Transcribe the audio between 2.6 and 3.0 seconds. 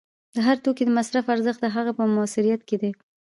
کې دی